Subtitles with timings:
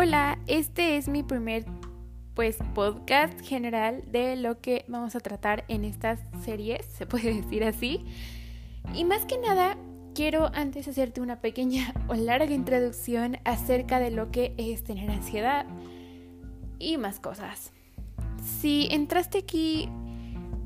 [0.00, 1.64] Hola, este es mi primer
[2.34, 7.64] pues podcast general de lo que vamos a tratar en estas series, se puede decir
[7.64, 8.04] así.
[8.94, 9.76] Y más que nada,
[10.14, 15.66] quiero antes hacerte una pequeña o larga introducción acerca de lo que es tener ansiedad
[16.78, 17.72] y más cosas.
[18.60, 19.88] Si entraste aquí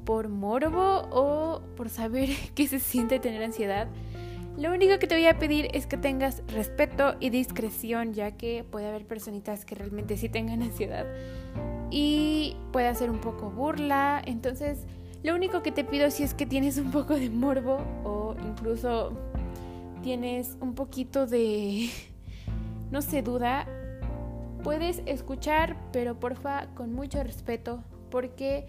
[0.04, 3.88] por morbo o por saber qué se siente tener ansiedad,
[4.56, 8.64] lo único que te voy a pedir es que tengas respeto y discreción, ya que
[8.64, 11.06] puede haber personitas que realmente sí tengan ansiedad
[11.90, 14.22] y puede hacer un poco burla.
[14.24, 14.86] Entonces,
[15.22, 19.12] lo único que te pido si es que tienes un poco de morbo o incluso
[20.02, 21.88] tienes un poquito de,
[22.90, 23.66] no sé, duda,
[24.62, 28.66] puedes escuchar, pero porfa con mucho respeto, porque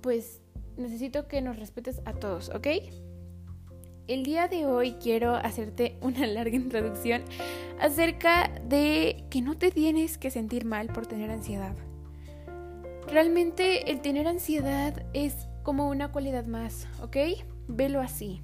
[0.00, 0.40] pues
[0.76, 2.66] necesito que nos respetes a todos, ¿ok?
[4.08, 7.22] El día de hoy quiero hacerte una larga introducción
[7.80, 11.76] acerca de que no te tienes que sentir mal por tener ansiedad.
[13.06, 17.16] Realmente el tener ansiedad es como una cualidad más, ¿ok?
[17.68, 18.42] Velo así.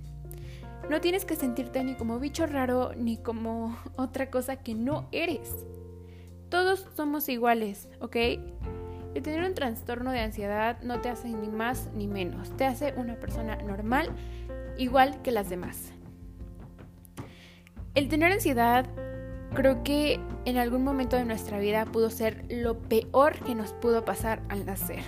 [0.89, 5.67] No tienes que sentirte ni como bicho raro ni como otra cosa que no eres.
[6.51, 8.17] Todos somos iguales, ¿ok?
[9.15, 12.95] El tener un trastorno de ansiedad no te hace ni más ni menos, te hace
[12.97, 14.15] una persona normal
[14.79, 15.93] igual que las demás.
[17.95, 18.87] El tener ansiedad
[19.55, 24.05] creo que en algún momento de nuestra vida pudo ser lo peor que nos pudo
[24.05, 25.03] pasar al nacer.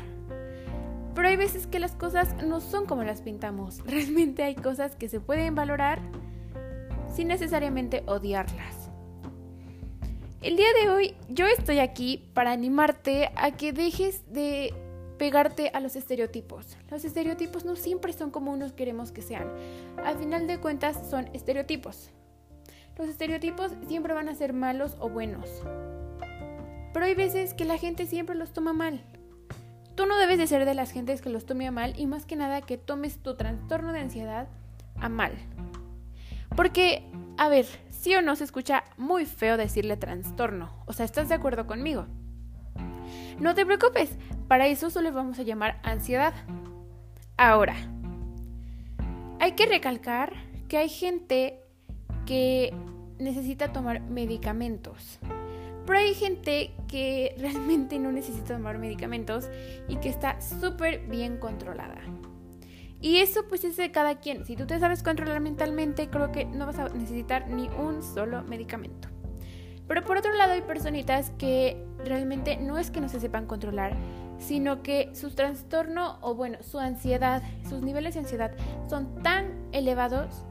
[1.15, 3.81] Pero hay veces que las cosas no son como las pintamos.
[3.87, 6.01] Realmente hay cosas que se pueden valorar
[7.15, 8.91] sin necesariamente odiarlas.
[10.41, 14.73] El día de hoy yo estoy aquí para animarte a que dejes de
[15.21, 16.79] pegarte a los estereotipos.
[16.91, 19.53] Los estereotipos no siempre son como unos queremos que sean.
[20.03, 22.09] Al final de cuentas son estereotipos.
[22.97, 25.63] Los estereotipos siempre van a ser malos o buenos.
[26.95, 29.05] Pero hay veces que la gente siempre los toma mal.
[29.95, 32.25] Tú no debes de ser de las gentes que los tome a mal y más
[32.25, 34.49] que nada que tomes tu trastorno de ansiedad
[35.03, 35.33] a mal.
[36.57, 37.05] Porque,
[37.37, 40.73] a ver, sí o no se escucha muy feo decirle trastorno.
[40.87, 42.07] O sea, ¿estás de acuerdo conmigo?
[43.39, 44.17] No te preocupes,
[44.51, 46.35] para eso solo vamos a llamar ansiedad.
[47.37, 47.77] Ahora,
[49.39, 50.33] hay que recalcar
[50.67, 51.61] que hay gente
[52.27, 52.75] que
[53.21, 55.21] necesita tomar medicamentos.
[55.87, 59.49] Pero hay gente que realmente no necesita tomar medicamentos
[59.87, 62.01] y que está súper bien controlada.
[63.01, 64.45] Y eso pues es de cada quien.
[64.47, 68.43] Si tú te sabes controlar mentalmente, creo que no vas a necesitar ni un solo
[68.43, 69.07] medicamento.
[69.87, 73.97] Pero por otro lado hay personitas que realmente no es que no se sepan controlar,
[74.41, 78.53] sino que su trastorno o bueno, su ansiedad, sus niveles de ansiedad
[78.89, 80.45] son tan elevados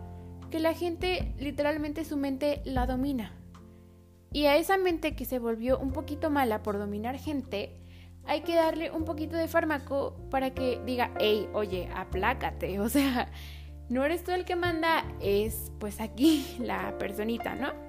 [0.49, 3.33] que la gente literalmente su mente la domina.
[4.31, 7.75] Y a esa mente que se volvió un poquito mala por dominar gente,
[8.25, 12.79] hay que darle un poquito de fármaco para que diga, hey, oye, aplácate.
[12.89, 13.29] O sea,
[13.89, 17.88] no eres tú el que manda, es pues aquí la personita, ¿no?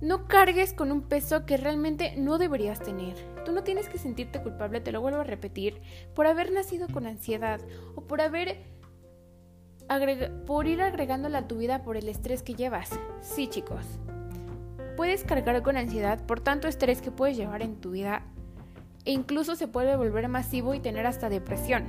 [0.00, 3.14] No cargues con un peso que realmente no deberías tener.
[3.44, 5.80] Tú no tienes que sentirte culpable, te lo vuelvo a repetir,
[6.14, 7.60] por haber nacido con ansiedad
[7.94, 8.58] o por haber
[10.46, 12.90] por ir agregándola a tu vida por el estrés que llevas.
[13.20, 13.84] Sí, chicos.
[14.96, 18.22] Puedes cargar con ansiedad por tanto estrés que puedes llevar en tu vida
[19.04, 21.84] e incluso se puede volver masivo y tener hasta depresión.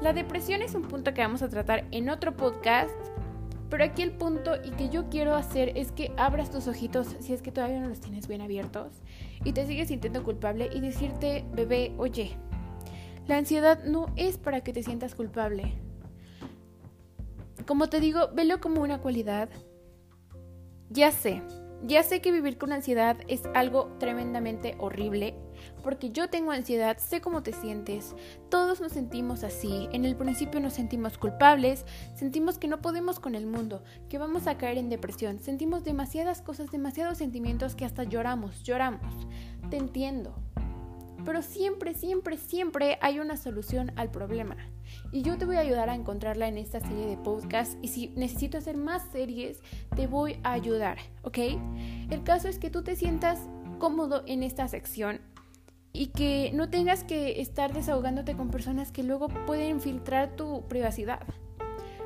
[0.00, 2.94] La depresión es un punto que vamos a tratar en otro podcast
[3.68, 7.32] pero aquí el punto y que yo quiero hacer es que abras tus ojitos si
[7.32, 8.92] es que todavía no los tienes bien abiertos
[9.44, 12.36] y te sigues sintiendo culpable y decirte, bebé, oye,
[13.26, 15.72] la ansiedad no es para que te sientas culpable.
[17.66, 19.48] Como te digo, velo como una cualidad.
[20.90, 21.42] Ya sé,
[21.82, 25.34] ya sé que vivir con ansiedad es algo tremendamente horrible,
[25.82, 28.14] porque yo tengo ansiedad, sé cómo te sientes,
[28.48, 31.84] todos nos sentimos así, en el principio nos sentimos culpables,
[32.14, 36.42] sentimos que no podemos con el mundo, que vamos a caer en depresión, sentimos demasiadas
[36.42, 39.26] cosas, demasiados sentimientos que hasta lloramos, lloramos,
[39.70, 40.34] te entiendo.
[41.24, 44.56] Pero siempre, siempre, siempre hay una solución al problema.
[45.10, 47.76] Y yo te voy a ayudar a encontrarla en esta serie de podcasts.
[47.82, 49.60] Y si necesito hacer más series,
[49.96, 51.38] te voy a ayudar, ¿ok?
[52.10, 53.40] El caso es que tú te sientas
[53.78, 55.20] cómodo en esta sección
[55.96, 61.20] y que no tengas que estar desahogándote con personas que luego pueden filtrar tu privacidad.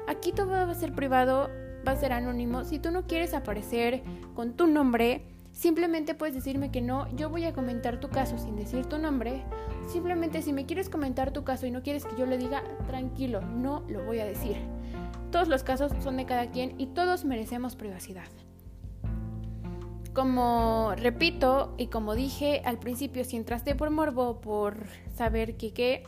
[0.07, 1.51] Aquí todo va a ser privado,
[1.87, 2.65] va a ser anónimo.
[2.65, 4.03] Si tú no quieres aparecer
[4.35, 7.09] con tu nombre, simplemente puedes decirme que no.
[7.17, 9.43] Yo voy a comentar tu caso sin decir tu nombre.
[9.89, 13.41] Simplemente si me quieres comentar tu caso y no quieres que yo le diga, tranquilo,
[13.41, 14.57] no lo voy a decir.
[15.33, 18.29] Todos los casos son de cada quien y todos merecemos privacidad.
[20.15, 24.77] Como repito y como dije al principio, si entraste por morbo, por
[25.15, 26.05] saber que qué,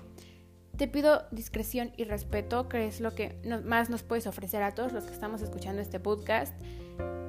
[0.76, 4.92] te pido discreción y respeto, que es lo que más nos puedes ofrecer a todos
[4.92, 6.54] los que estamos escuchando este podcast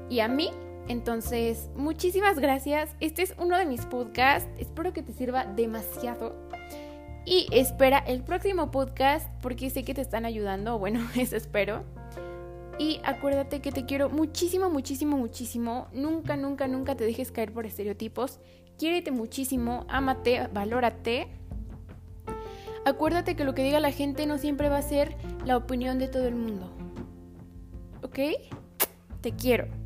[0.09, 0.51] y a mí.
[0.87, 2.95] Entonces, muchísimas gracias.
[2.99, 4.49] Este es uno de mis podcasts.
[4.57, 6.35] Espero que te sirva demasiado.
[7.25, 10.77] Y espera el próximo podcast porque sé que te están ayudando.
[10.77, 11.83] Bueno, eso espero.
[12.79, 15.87] Y acuérdate que te quiero muchísimo, muchísimo, muchísimo.
[15.93, 18.39] Nunca, nunca, nunca te dejes caer por estereotipos.
[18.77, 21.27] Quiérete muchísimo, ámate, valórate.
[22.85, 25.15] Acuérdate que lo que diga la gente no siempre va a ser
[25.45, 26.71] la opinión de todo el mundo.
[28.01, 28.19] ¿Ok?
[29.21, 29.82] Te quiero.